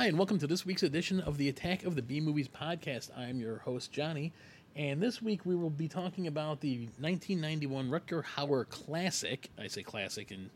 [0.00, 3.10] Hi, and welcome to this week's edition of the Attack of the B Movies podcast.
[3.18, 4.32] I'm your host, Johnny,
[4.74, 9.50] and this week we will be talking about the 1991 Rutger Hauer classic.
[9.58, 10.48] I say classic, and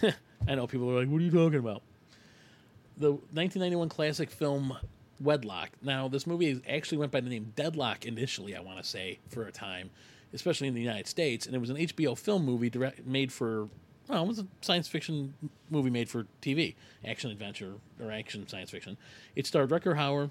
[0.48, 1.82] I know people are like, what are you talking about?
[2.96, 4.78] The 1991 classic film
[5.18, 5.70] Wedlock.
[5.82, 9.46] Now, this movie actually went by the name Deadlock initially, I want to say, for
[9.46, 9.90] a time,
[10.32, 13.68] especially in the United States, and it was an HBO film movie direct, made for
[14.10, 15.34] well, it was a science fiction
[15.70, 16.74] movie made for TV,
[17.04, 18.96] action adventure or action science fiction.
[19.36, 20.30] It starred Rutger Hauer,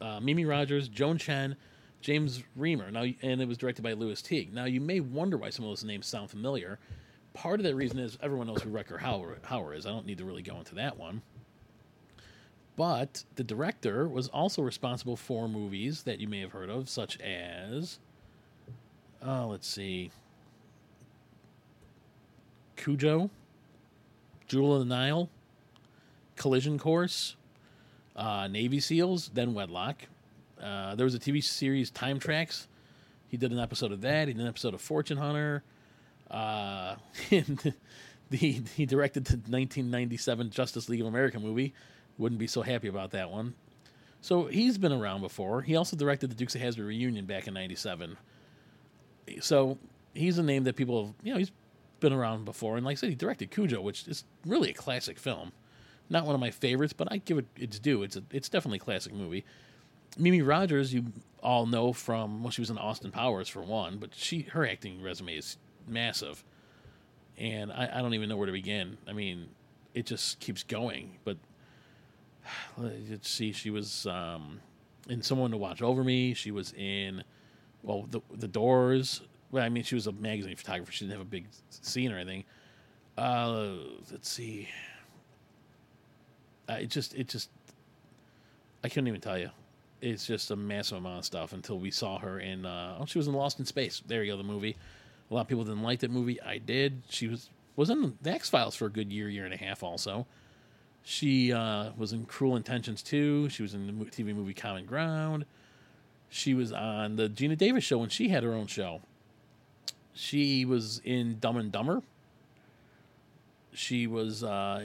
[0.00, 1.56] uh, Mimi Rogers, Joan Chen,
[2.00, 2.92] James Remar.
[2.92, 4.54] Now, and it was directed by Lewis Teague.
[4.54, 6.78] Now, you may wonder why some of those names sound familiar.
[7.34, 9.84] Part of that reason is everyone knows who Rutger Hauer, Hauer is.
[9.84, 11.22] I don't need to really go into that one.
[12.76, 17.20] But the director was also responsible for movies that you may have heard of, such
[17.20, 17.98] as,
[19.20, 20.12] oh, let's see,
[22.78, 23.28] Cujo,
[24.46, 25.28] Jewel of the Nile,
[26.36, 27.36] Collision Course,
[28.16, 29.96] uh, Navy SEALs, then Wedlock.
[30.60, 32.66] Uh, there was a TV series, Time Tracks.
[33.28, 34.28] He did an episode of that.
[34.28, 35.62] He did an episode of Fortune Hunter.
[36.30, 36.96] Uh,
[37.30, 37.74] and
[38.30, 41.74] the, he directed the 1997 Justice League of America movie.
[42.16, 43.54] Wouldn't be so happy about that one.
[44.20, 45.62] So he's been around before.
[45.62, 48.16] He also directed the Dukes of Hazzard reunion back in '97.
[49.40, 49.78] So
[50.14, 51.52] he's a name that people have, you know, he's
[52.00, 52.76] been around before.
[52.76, 55.52] And like I said, he directed Cujo, which is really a classic film.
[56.10, 58.02] Not one of my favorites, but I give it its due.
[58.02, 59.44] It's a, it's definitely a classic movie.
[60.16, 61.06] Mimi Rogers, you
[61.42, 65.02] all know from well, she was in Austin Powers for one, but she her acting
[65.02, 66.42] resume is massive,
[67.36, 68.96] and I, I don't even know where to begin.
[69.06, 69.48] I mean,
[69.94, 71.18] it just keeps going.
[71.24, 71.36] But
[72.78, 74.60] let's see, she was um,
[75.08, 76.34] in Someone to Watch Over Me.
[76.34, 77.22] She was in
[77.82, 79.20] well, the the Doors.
[79.50, 80.92] Well, I mean, she was a magazine photographer.
[80.92, 82.44] She didn't have a big scene or anything.
[83.16, 83.74] Uh,
[84.10, 84.68] let's see.
[86.68, 87.48] Uh, it just, it just,
[88.84, 89.50] I couldn't even tell you.
[90.00, 92.66] It's just a massive amount of stuff until we saw her in.
[92.66, 94.02] Uh, oh, she was in Lost in Space.
[94.06, 94.76] There you go, the movie.
[95.30, 96.40] A lot of people didn't like that movie.
[96.40, 97.02] I did.
[97.08, 99.82] She was was in the X Files for a good year, year and a half.
[99.82, 100.26] Also,
[101.02, 103.48] she uh, was in Cruel Intentions too.
[103.48, 105.46] She was in the TV movie Common Ground.
[106.28, 109.00] She was on the Geena Davis show when she had her own show.
[110.18, 112.02] She was in Dumb and Dumber.
[113.72, 114.84] She was uh,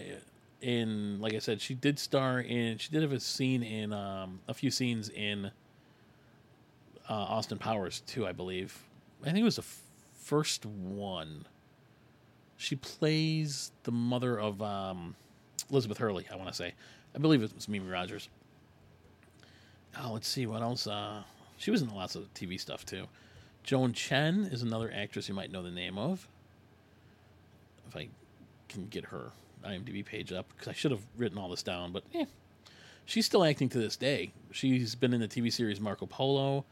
[0.61, 2.77] in, like I said, she did star in.
[2.77, 5.47] She did have a scene in um, a few scenes in
[7.09, 8.77] uh, Austin Powers too, I believe.
[9.23, 9.81] I think it was the f-
[10.13, 11.47] first one.
[12.57, 15.15] She plays the mother of um,
[15.71, 16.27] Elizabeth Hurley.
[16.31, 16.75] I want to say,
[17.15, 18.29] I believe it was Mimi Rogers.
[19.99, 20.85] Oh, let's see what else.
[20.85, 21.23] Uh,
[21.57, 23.07] she was in lots of TV stuff too.
[23.63, 26.27] Joan Chen is another actress you might know the name of.
[27.87, 28.09] If I
[28.67, 29.31] can get her
[29.65, 32.25] IMDb page up, because I should have written all this down, but eh.
[33.05, 34.31] She's still acting to this day.
[34.51, 36.65] She's been in the TV series Marco Polo.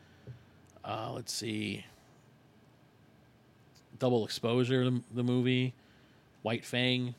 [0.84, 1.85] Uh, let's see.
[4.00, 5.73] Double Exposure, the, the, movie.
[6.41, 7.16] White Fang,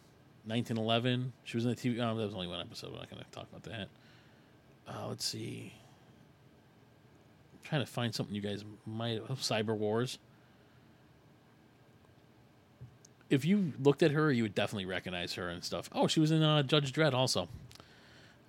[0.46, 1.32] 1911.
[1.44, 2.00] She was in the TV.
[2.00, 2.90] Oh, that was only one episode.
[2.90, 3.88] We're not going to talk about that.
[4.88, 5.74] Uh, let's see
[7.64, 9.38] trying to find something you guys might have.
[9.38, 10.18] Cyber Wars.
[13.30, 15.88] If you looked at her, you would definitely recognize her and stuff.
[15.92, 17.48] Oh, she was in uh, Judge Dredd also.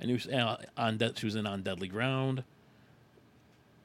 [0.01, 2.43] I knew uh, on De- she was in On Deadly Ground.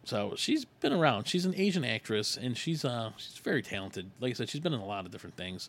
[0.04, 1.28] So she's been around.
[1.28, 4.10] She's an Asian actress, and she's uh she's very talented.
[4.20, 5.68] Like I said, she's been in a lot of different things.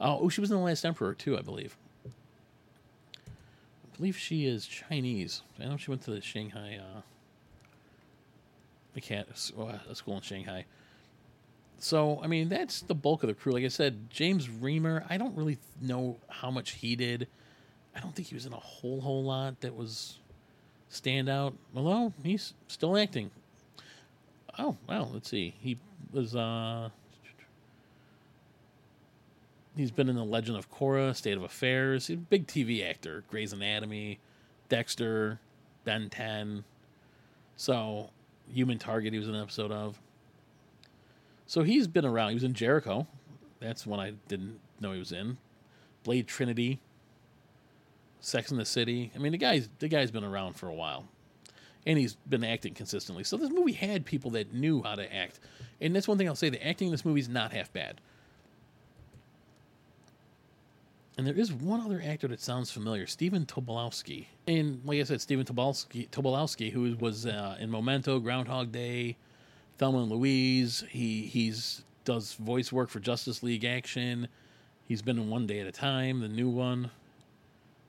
[0.00, 1.76] Uh, oh, she was in The Last Emperor too, I believe.
[2.04, 5.42] I believe she is Chinese.
[5.60, 7.02] I know she went to the Shanghai uh,
[8.98, 9.28] can't
[9.88, 10.64] a school in Shanghai.
[11.78, 13.52] So I mean that's the bulk of the crew.
[13.52, 15.04] Like I said, James Remar.
[15.08, 17.28] I don't really know how much he did.
[17.94, 20.18] I don't think he was in a whole whole lot that was
[20.90, 21.54] standout.
[21.74, 23.30] Although he's still acting.
[24.58, 25.54] Oh well, let's see.
[25.60, 25.78] He
[26.12, 26.34] was.
[26.34, 26.90] uh
[29.76, 32.08] He's been in The Legend of Korra, State of Affairs.
[32.08, 33.24] He's a big TV actor.
[33.30, 34.18] Grey's Anatomy,
[34.68, 35.38] Dexter,
[35.84, 36.64] Ben 10.
[37.56, 38.10] So
[38.52, 40.00] Human Target, he was in an episode of.
[41.46, 42.30] So he's been around.
[42.30, 43.06] He was in Jericho.
[43.60, 45.38] That's one I didn't know he was in.
[46.04, 46.80] Blade Trinity.
[48.20, 49.10] Sex in the City.
[49.14, 51.06] I mean, the guy's the guy's been around for a while,
[51.86, 53.24] and he's been acting consistently.
[53.24, 55.40] So this movie had people that knew how to act,
[55.80, 58.00] and that's one thing I'll say: the acting in this movie is not half bad.
[61.20, 64.24] And there is one other actor that sounds familiar, Stephen Tobolowsky.
[64.46, 69.18] And like I said, Stephen Tobolowsky, Tobolowsky who was uh, in Memento, Groundhog Day,
[69.76, 70.82] Thelma and Louise.
[70.88, 74.28] He he's does voice work for Justice League Action.
[74.88, 76.90] He's been in One Day at a Time, the new one.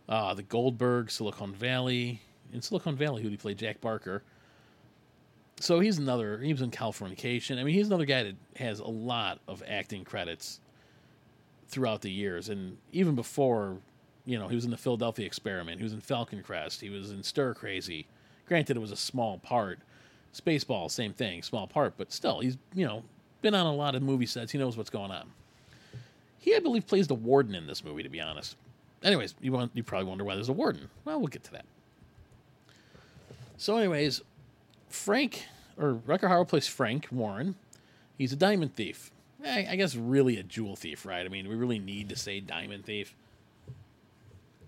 [0.09, 2.19] Uh, the Goldberg, Silicon Valley.
[2.51, 4.23] in Silicon Valley, who he played Jack Barker.
[5.61, 6.39] So he's another.
[6.39, 7.61] He was in Californication.
[7.61, 10.59] I mean, he's another guy that has a lot of acting credits
[11.71, 13.77] throughout the years, and even before,
[14.25, 15.77] you know, he was in the Philadelphia Experiment.
[15.79, 16.81] He was in Falcon Crest.
[16.81, 18.05] He was in Stir Crazy.
[18.47, 19.79] Granted, it was a small part.
[20.33, 23.03] Spaceball, same thing, small part, but still, he's you know
[23.41, 24.51] been on a lot of movie sets.
[24.51, 25.31] He knows what's going on.
[26.37, 28.03] He, I believe, plays the warden in this movie.
[28.03, 28.55] To be honest.
[29.03, 30.89] Anyways, you want you probably wonder why there's a warden.
[31.05, 31.65] Well, we'll get to that.
[33.57, 34.21] So, anyways,
[34.89, 35.45] Frank
[35.77, 37.55] or Rutger Hauer plays Frank Warren.
[38.17, 39.11] He's a diamond thief.
[39.45, 41.25] I, I guess really a jewel thief, right?
[41.25, 43.15] I mean, we really need to say diamond thief.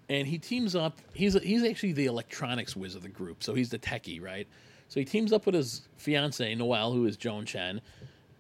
[0.09, 0.97] And he teams up.
[1.13, 4.47] He's he's actually the electronics whiz of the group, so he's the techie, right?
[4.89, 7.81] So he teams up with his fiancee Noelle, who is Joan Chen,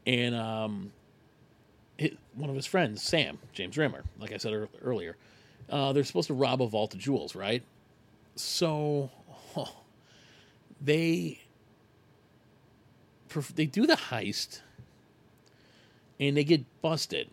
[0.05, 0.91] and um,
[2.35, 4.01] one of his friends, Sam James Remar.
[4.19, 5.15] Like I said earlier,
[5.69, 7.63] uh, they're supposed to rob a vault of jewels, right?
[8.35, 9.09] So
[9.55, 9.75] oh,
[10.81, 11.39] they
[13.55, 14.59] they do the heist
[16.27, 17.29] and they get busted.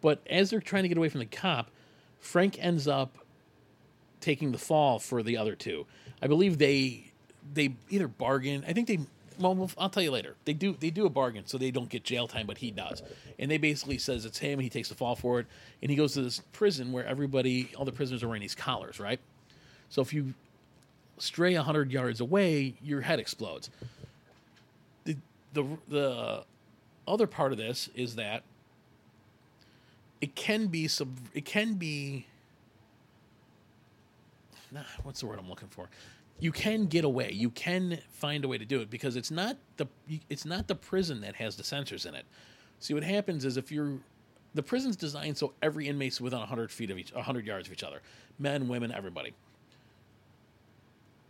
[0.00, 1.70] But as they're trying to get away from the cop,
[2.20, 3.16] Frank ends up
[4.20, 5.86] taking the fall for the other two.
[6.20, 7.12] I believe they
[7.52, 8.64] they either bargain.
[8.66, 9.00] I think they.
[9.38, 10.34] Well, I'll tell you later.
[10.46, 13.02] They do they do a bargain so they don't get jail time, but he does.
[13.38, 14.54] And they basically says it's him.
[14.54, 15.46] And he takes the fall for it,
[15.82, 18.98] and he goes to this prison where everybody, all the prisoners are wearing these collars,
[18.98, 19.20] right?
[19.90, 20.34] So if you
[21.18, 23.70] stray hundred yards away, your head explodes.
[25.04, 25.16] The
[25.52, 26.44] the the
[27.06, 28.42] other part of this is that
[30.20, 32.26] it can be sub it can be
[34.72, 35.88] nah, what's the word I'm looking for?
[36.38, 37.32] You can get away.
[37.32, 39.86] You can find a way to do it because it's not the
[40.28, 42.24] it's not the prison that has the sensors in it.
[42.78, 43.94] See what happens is if you're
[44.54, 47.82] the prison's designed so every inmate's within 100 feet of each 100 yards of each
[47.82, 48.00] other.
[48.38, 49.32] Men, women, everybody.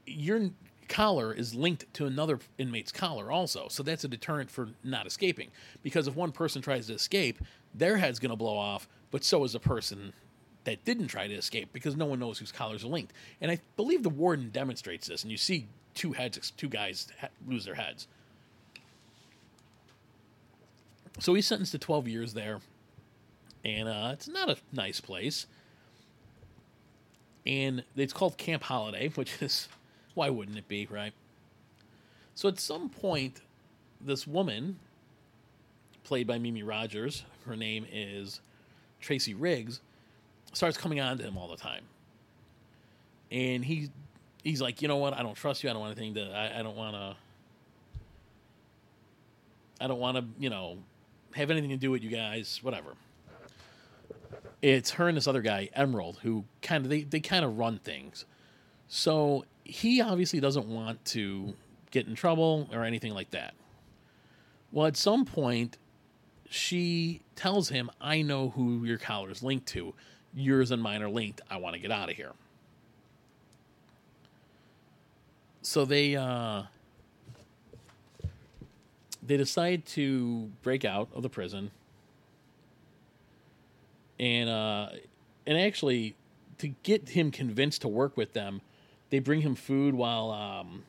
[0.06, 0.50] You're
[0.88, 3.68] collar is linked to another inmate's collar also.
[3.68, 5.50] So that's a deterrent for not escaping.
[5.82, 7.38] Because if one person tries to escape,
[7.74, 10.12] their head's going to blow off, but so is the person
[10.64, 13.12] that didn't try to escape because no one knows whose collars are linked.
[13.40, 17.08] And I believe the warden demonstrates this, and you see two heads, two guys
[17.46, 18.08] lose their heads.
[21.18, 22.60] So he's sentenced to 12 years there,
[23.64, 25.46] and uh, it's not a nice place.
[27.46, 29.68] And it's called Camp Holiday, which is
[30.16, 31.12] why wouldn't it be, right?
[32.34, 33.42] So at some point,
[34.00, 34.78] this woman,
[36.04, 38.40] played by Mimi Rogers, her name is
[39.00, 39.80] Tracy Riggs,
[40.52, 41.84] starts coming on to him all the time.
[43.30, 43.90] And he
[44.42, 46.60] he's like, you know what, I don't trust you, I don't want anything to I,
[46.60, 47.16] I don't wanna
[49.80, 50.78] I don't wanna, you know,
[51.34, 52.94] have anything to do with you guys, whatever.
[54.62, 57.78] It's her and this other guy, Emerald, who kind of they, they kind of run
[57.78, 58.24] things.
[58.88, 61.54] So he obviously doesn't want to
[61.90, 63.54] get in trouble or anything like that.
[64.72, 65.78] Well, at some point,
[66.48, 69.94] she tells him, I know who your collar is linked to.
[70.34, 71.40] Yours and mine are linked.
[71.50, 72.32] I want to get out of here.
[75.62, 76.62] So they uh,
[79.22, 81.72] they decide to break out of the prison,
[84.20, 84.90] and uh,
[85.44, 86.14] and actually
[86.58, 88.60] to get him convinced to work with them,
[89.16, 90.84] they bring him food while um,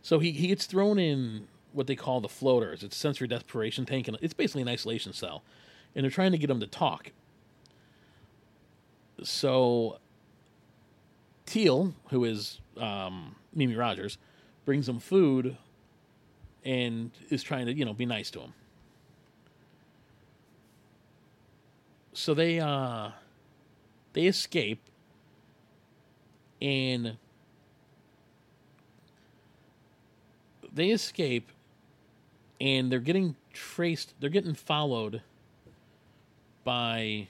[0.00, 2.84] so he, he gets thrown in what they call the floaters.
[2.84, 5.42] It's a sensory deprivation tank, and it's basically an isolation cell.
[5.96, 7.10] And they're trying to get him to talk.
[9.24, 9.98] So
[11.46, 14.16] Teal, who is um, Mimi Rogers,
[14.64, 15.56] brings him food
[16.64, 18.52] and is trying to, you know, be nice to him.
[22.12, 23.10] So they uh,
[24.12, 24.80] they escape
[26.60, 27.16] and
[30.72, 31.50] they escape
[32.60, 35.22] and they're getting traced they're getting followed
[36.64, 37.26] by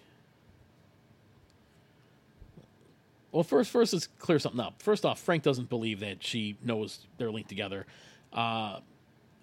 [3.33, 4.83] well first first let's clear something up.
[4.83, 7.87] First off frank doesn't believe that she knows they're linked together.
[8.33, 8.81] Uh,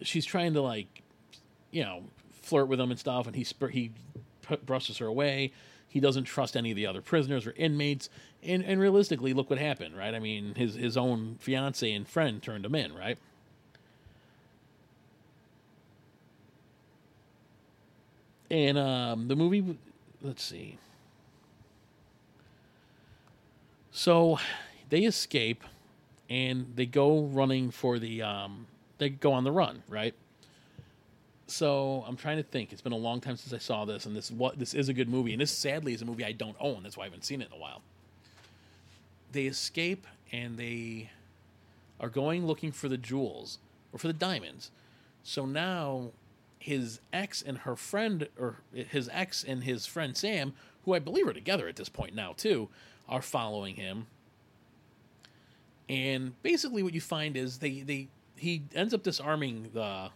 [0.02, 1.02] she's trying to like
[1.72, 2.04] you know
[2.42, 3.92] flirt with him and stuff and he he
[4.66, 5.52] brushes her away
[5.88, 8.10] he doesn't trust any of the other prisoners or inmates.
[8.44, 10.14] And, and realistically, look what happened, right?
[10.14, 13.18] I mean, his, his own fiance and friend turned him in, right?
[18.50, 19.78] And um, the movie,
[20.22, 20.78] let's see.
[23.92, 24.40] So
[24.90, 25.64] they escape
[26.30, 28.68] and they go running for the, um,
[29.00, 30.14] they go on the run, right?
[31.48, 32.74] So I'm trying to think.
[32.74, 34.94] It's been a long time since I saw this, and this what this is, a
[34.94, 35.32] good movie.
[35.34, 36.84] And this sadly is a movie I don't own.
[36.84, 37.82] That's why I haven't seen it in a while.
[39.32, 41.10] they escape and they
[42.00, 43.60] are going looking for the jewels
[43.94, 44.72] or for the diamonds.
[45.24, 46.12] So now
[46.60, 50.54] his ex and her friend, or his ex and his friend Sam,
[50.86, 52.70] who I believe are together at this point now too,
[53.08, 54.08] are following him.
[55.90, 60.10] And basically, what you find is they they he ends up disarming the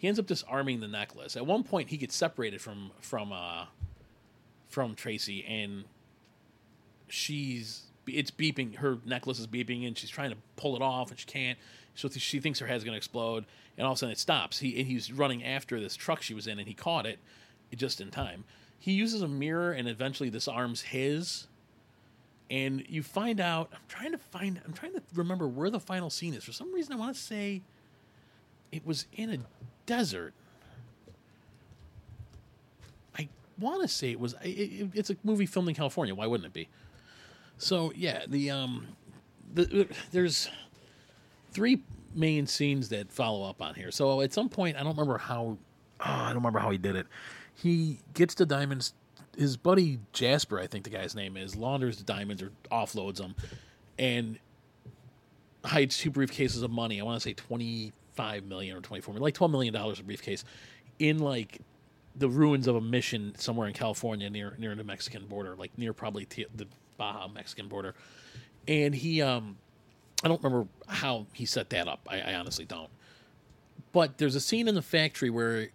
[0.00, 1.36] he ends up disarming the necklace.
[1.36, 3.66] At one point, he gets separated from from uh
[4.70, 5.84] from Tracy, and
[7.06, 8.76] she's it's beeping.
[8.76, 11.58] Her necklace is beeping, and she's trying to pull it off, and she can't.
[11.94, 13.44] So she thinks her head's going to explode,
[13.76, 14.60] and all of a sudden it stops.
[14.60, 17.18] He and he's running after this truck she was in, and he caught it
[17.76, 18.44] just in time.
[18.78, 21.46] He uses a mirror and eventually disarms his.
[22.50, 23.68] And you find out.
[23.70, 24.62] I'm trying to find.
[24.64, 26.42] I'm trying to remember where the final scene is.
[26.42, 27.60] For some reason, I want to say
[28.72, 29.38] it was in a
[29.90, 30.34] desert.
[33.18, 33.28] I
[33.58, 34.34] want to say it was.
[34.44, 36.14] It, it, it's a movie filmed in California.
[36.14, 36.68] Why wouldn't it be?
[37.58, 38.86] So yeah, the um,
[39.52, 40.48] the, there's
[41.50, 41.82] three
[42.14, 43.90] main scenes that follow up on here.
[43.90, 45.58] So at some point, I don't remember how.
[45.98, 47.08] Oh, I don't remember how he did it.
[47.52, 48.94] He gets the diamonds.
[49.36, 53.34] His buddy Jasper, I think the guy's name is, launders the diamonds or offloads them,
[53.98, 54.38] and
[55.64, 57.00] hides two briefcases of money.
[57.00, 60.00] I want to say twenty five million or twenty four million, like twelve million dollars
[60.00, 60.44] a briefcase,
[60.98, 61.60] in like
[62.16, 65.92] the ruins of a mission somewhere in California near near the Mexican border, like near
[65.92, 67.94] probably t- the Baja Mexican border.
[68.68, 69.56] And he, um,
[70.22, 72.06] I don't remember how he set that up.
[72.10, 72.90] I, I honestly don't.
[73.92, 75.68] But there's a scene in the factory where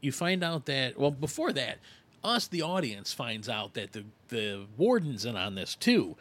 [0.00, 1.78] you find out that well, before that,
[2.22, 6.16] us the audience finds out that the the warden's in on this too,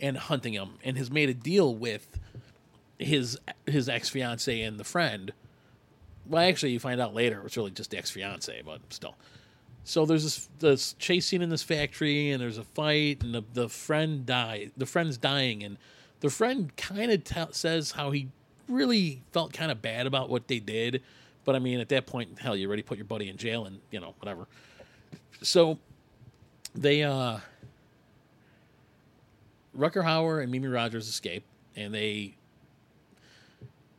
[0.00, 2.18] and hunting him, and has made a deal with
[2.98, 5.32] his his ex fiance and the friend.
[6.26, 9.14] Well, actually, you find out later it's really just ex fiance, but still.
[9.86, 13.44] So there's this, this chase scene in this factory, and there's a fight, and the,
[13.52, 14.70] the friend die.
[14.78, 15.76] The friend's dying, and
[16.20, 18.28] the friend kind of t- says how he
[18.66, 21.02] really felt kind of bad about what they did.
[21.44, 23.78] But I mean, at that point, hell, you already put your buddy in jail, and
[23.90, 24.46] you know whatever.
[25.42, 25.78] So
[26.74, 27.40] they, uh,
[29.76, 31.44] Rutger Hauer and Mimi Rogers escape,
[31.76, 32.36] and they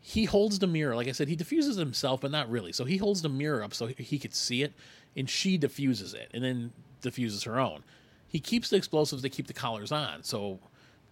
[0.07, 0.95] he holds the mirror.
[0.95, 2.71] Like I said, he diffuses himself, but not really.
[2.71, 4.71] So he holds the mirror up so he could see it,
[5.17, 7.83] and she diffuses it, and then diffuses her own.
[8.27, 9.24] He keeps the explosives.
[9.24, 10.59] They keep the collars on, so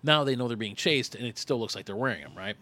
[0.04, 2.56] now they know they're being chased, and it still looks like they're wearing them, right?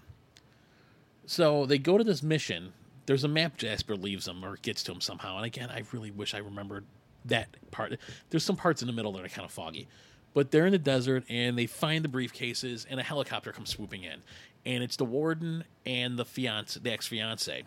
[1.25, 2.71] So they go to this mission.
[3.07, 5.35] There's a map Jasper leaves them or gets to him somehow.
[5.35, 6.85] And again, I really wish I remembered
[7.25, 7.99] that part.
[8.29, 9.89] There's some parts in the middle that are kind of foggy.
[10.33, 14.03] But they're in the desert and they find the briefcases and a helicopter comes swooping
[14.03, 14.21] in
[14.65, 17.63] and it's the warden and the fiance, the ex fiance,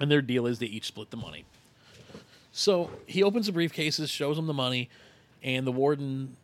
[0.00, 1.44] and their deal is they each split the money.
[2.52, 4.88] So he opens the briefcases, shows them the money,
[5.42, 6.36] and the warden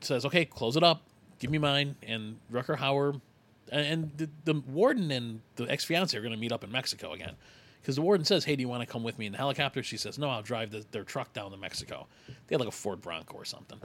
[0.00, 1.02] says, "Okay, close it up,
[1.38, 3.20] give me mine." And Rutger Hauer,
[3.70, 7.12] and the, the warden and the ex fiance are going to meet up in Mexico
[7.12, 7.34] again.
[7.82, 9.82] Because the warden says, "Hey, do you want to come with me in the helicopter?"
[9.82, 12.06] She says, "No, I'll drive the, their truck down to Mexico."
[12.46, 13.78] They had like a Ford Bronco or something.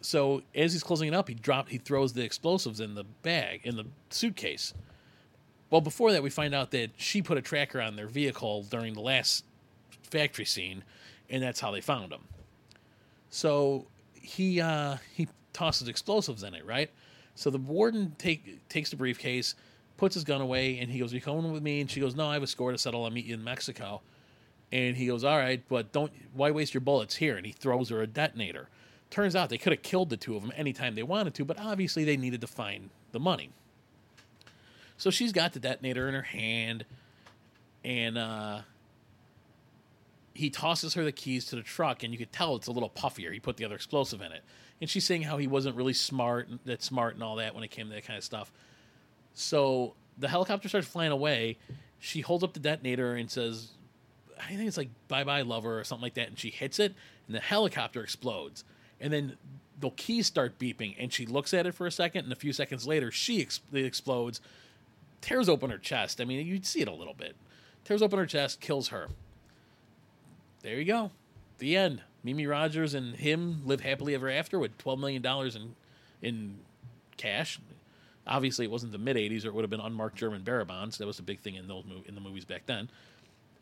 [0.00, 3.62] So as he's closing it up, he drop he throws the explosives in the bag
[3.64, 4.74] in the suitcase.
[5.70, 8.94] Well, before that, we find out that she put a tracker on their vehicle during
[8.94, 9.44] the last
[10.02, 10.82] factory scene,
[11.28, 12.22] and that's how they found him.
[13.30, 16.90] So he uh, he tosses explosives in it, right?
[17.34, 19.54] So the warden take takes the briefcase,
[19.96, 22.28] puts his gun away, and he goes, "You coming with me?" And she goes, "No,
[22.28, 23.04] I have a score to settle.
[23.04, 24.00] I'll meet you in Mexico."
[24.72, 27.90] And he goes, "All right, but don't why waste your bullets here?" And he throws
[27.90, 28.68] her a detonator.
[29.10, 31.58] Turns out they could have killed the two of them anytime they wanted to, but
[31.58, 33.50] obviously they needed to find the money.
[34.98, 36.84] So she's got the detonator in her hand,
[37.84, 38.60] and uh,
[40.34, 42.90] he tosses her the keys to the truck, and you could tell it's a little
[42.90, 43.32] puffier.
[43.32, 44.42] He put the other explosive in it,
[44.80, 47.70] and she's saying how he wasn't really smart, that smart, and all that when it
[47.70, 48.52] came to that kind of stuff.
[49.32, 51.58] So the helicopter starts flying away.
[51.98, 53.70] She holds up the detonator and says,
[54.38, 56.94] "I think it's like bye bye lover or something like that," and she hits it,
[57.26, 58.64] and the helicopter explodes
[59.00, 59.36] and then
[59.80, 62.52] the keys start beeping, and she looks at it for a second, and a few
[62.52, 64.40] seconds later, she ex- explodes,
[65.20, 66.20] tears open her chest.
[66.20, 67.36] I mean, you'd see it a little bit.
[67.84, 69.08] Tears open her chest, kills her.
[70.62, 71.10] There you go.
[71.58, 72.02] The end.
[72.24, 75.74] Mimi Rogers and him live happily ever after with twelve million dollars in
[76.20, 76.58] in
[77.16, 77.60] cash.
[78.26, 80.98] Obviously, it wasn't the mid '80s, or it would have been unmarked German bearer bonds.
[80.98, 82.90] That was the big thing in those in the movies back then.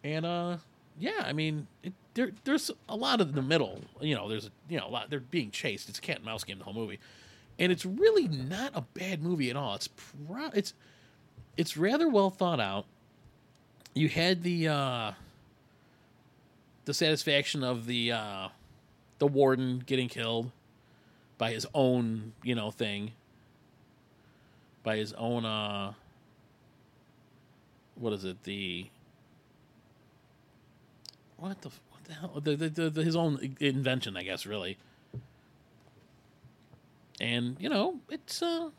[0.02, 0.56] And uh,
[0.98, 3.80] yeah, I mean, it, there, there's a lot of the middle.
[4.00, 5.10] You know, there's you know a lot.
[5.10, 5.88] They're being chased.
[5.88, 6.98] It's a cat and mouse game the whole movie,
[7.58, 9.74] and it's really not a bad movie at all.
[9.74, 10.74] It's pro- it's
[11.56, 12.86] it's rather well thought out.
[13.94, 15.12] You had the uh,
[16.84, 18.48] the satisfaction of the uh,
[19.18, 20.50] the warden getting killed,
[21.38, 23.12] by his own, you know, thing.
[24.82, 25.94] By his own uh
[27.96, 28.42] what is it?
[28.44, 28.86] The
[31.36, 32.40] what the what the hell?
[32.42, 34.78] The, the, the, his own invention, I guess, really.
[37.20, 38.70] And you know, it's uh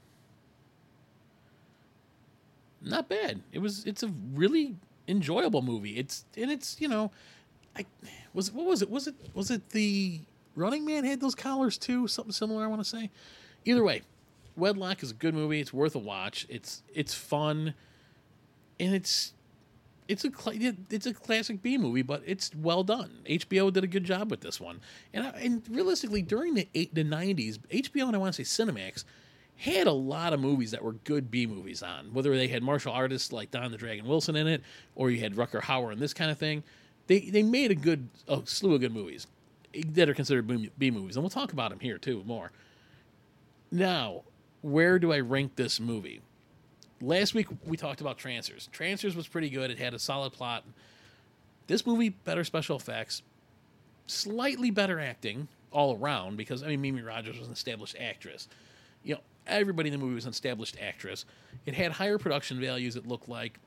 [2.81, 3.41] not bad.
[3.51, 3.85] It was.
[3.85, 4.75] It's a really
[5.07, 5.97] enjoyable movie.
[5.97, 7.11] It's and it's you know,
[7.75, 7.85] I
[8.33, 8.89] was what was it?
[8.89, 10.21] Was it was it the
[10.55, 12.07] Running Man had those collars too?
[12.07, 12.63] Something similar.
[12.63, 13.09] I want to say.
[13.65, 14.03] Either way,
[14.55, 15.59] Wedlock is a good movie.
[15.59, 16.45] It's worth a watch.
[16.49, 17.73] It's it's fun,
[18.79, 19.33] and it's
[20.07, 20.57] it's a cl-
[20.89, 23.21] it's a classic B movie, but it's well done.
[23.25, 24.79] HBO did a good job with this one,
[25.13, 28.63] and I, and realistically, during the eight the nineties, HBO and I want to say
[28.63, 29.03] Cinemax
[29.57, 32.13] had a lot of movies that were good B movies on.
[32.13, 34.61] Whether they had martial artists like Don the Dragon Wilson in it,
[34.95, 36.63] or you had Rutger Hauer and this kind of thing,
[37.07, 39.27] they they made a good a slew of good movies
[39.73, 40.47] eh, that are considered
[40.77, 42.51] B movies, and we'll talk about them here too more.
[43.71, 44.23] Now,
[44.61, 46.21] where do I rank this movie?
[47.01, 48.69] Last week we talked about Trancers.
[48.71, 49.69] Trancers was pretty good.
[49.69, 50.63] It had a solid plot.
[51.67, 53.21] This movie better special effects,
[54.07, 58.47] slightly better acting all around because I mean Mimi Rogers was an established actress.
[59.03, 61.25] You know, everybody in the movie was an established actress.
[61.65, 62.95] It had higher production values.
[62.95, 63.59] It looked like,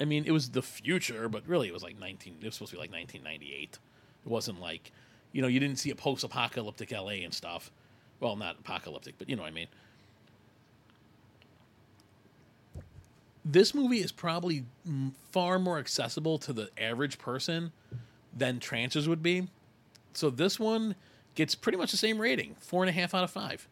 [0.00, 2.38] I mean, it was the future, but really it was like 19.
[2.40, 3.78] It was supposed to be like 1998.
[4.24, 4.92] It wasn't like,
[5.32, 7.70] you know, you didn't see a post-apocalyptic LA and stuff.
[8.20, 9.68] Well, not apocalyptic, but you know what I mean.
[13.50, 14.64] This movie is probably
[15.30, 17.72] far more accessible to the average person
[18.36, 19.48] than Trancers would be.
[20.12, 20.94] So this one
[21.34, 23.66] gets pretty much the same rating, four and a half out of five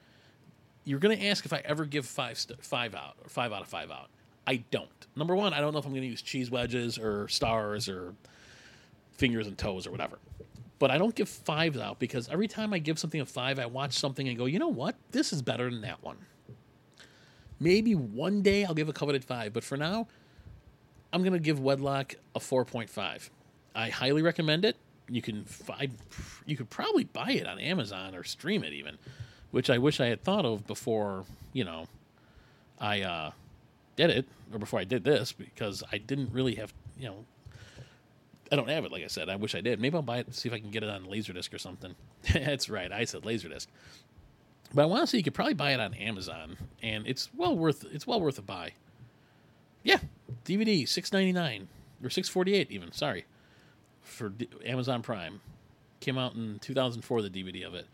[0.86, 3.68] you're to ask if I ever give five st- five out or five out of
[3.68, 4.08] five out.
[4.46, 4.88] I don't.
[5.16, 8.14] Number one, I don't know if I'm to use cheese wedges or stars or
[9.18, 10.18] fingers and toes or whatever.
[10.78, 13.66] But I don't give fives out because every time I give something a five, I
[13.66, 14.94] watch something and go, you know what?
[15.10, 16.18] This is better than that one.
[17.58, 20.08] Maybe one day I'll give a coveted five, but for now,
[21.12, 23.30] I'm to give Wedlock a 4.5.
[23.74, 24.76] I highly recommend it.
[25.08, 25.96] You can find,
[26.44, 28.98] you could probably buy it on Amazon or stream it even
[29.50, 31.86] which I wish I had thought of before, you know,
[32.78, 33.30] I uh,
[33.96, 37.24] did it or before I did this because I didn't really have, you know,
[38.52, 38.92] I don't have it.
[38.92, 39.80] Like I said, I wish I did.
[39.80, 41.94] Maybe I'll buy it, and see if I can get it on Laserdisc or something.
[42.32, 43.66] That's right, I said Laserdisc.
[44.74, 47.56] But I want to say you could probably buy it on Amazon, and it's well
[47.56, 48.72] worth it's well worth a buy.
[49.82, 49.98] Yeah,
[50.44, 51.68] DVD six ninety nine
[52.02, 52.92] or six forty eight even.
[52.92, 53.24] Sorry,
[54.02, 55.40] for D- Amazon Prime
[56.00, 57.22] came out in two thousand four.
[57.22, 57.86] The DVD of it.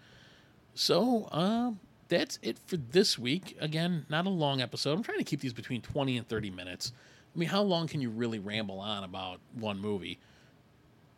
[0.74, 1.72] So, uh,
[2.08, 3.56] that's it for this week.
[3.60, 4.92] Again, not a long episode.
[4.94, 6.92] I'm trying to keep these between 20 and 30 minutes.
[7.34, 10.18] I mean, how long can you really ramble on about one movie?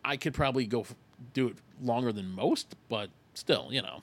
[0.04, 0.94] I could probably go f-
[1.32, 4.02] do it longer than most, but still, you know.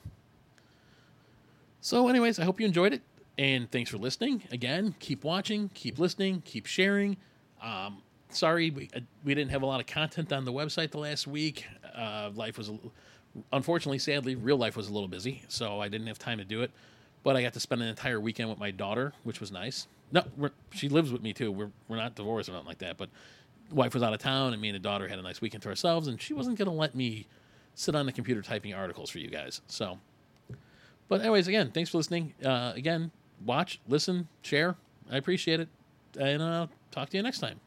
[1.84, 3.02] So, anyways, I hope you enjoyed it,
[3.36, 4.44] and thanks for listening.
[4.52, 7.16] Again, keep watching, keep listening, keep sharing.
[7.60, 10.98] Um, sorry, we, uh, we didn't have a lot of content on the website the
[10.98, 11.66] last week.
[11.92, 12.70] Uh, life was
[13.52, 16.62] unfortunately, sadly, real life was a little busy, so I didn't have time to do
[16.62, 16.70] it.
[17.24, 19.88] But I got to spend an entire weekend with my daughter, which was nice.
[20.12, 20.22] No,
[20.70, 21.50] she lives with me too.
[21.50, 22.96] We're we're not divorced or nothing like that.
[22.96, 23.10] But
[23.72, 25.68] wife was out of town, and me and the daughter had a nice weekend to
[25.68, 27.26] ourselves, and she wasn't going to let me
[27.74, 29.62] sit on the computer typing articles for you guys.
[29.66, 29.98] So,
[31.12, 32.34] but anyways, again, thanks for listening.
[32.44, 33.10] Uh, again,
[33.44, 34.76] watch, listen, share.
[35.10, 35.68] I appreciate it,
[36.18, 37.60] and uh, talk to you next time.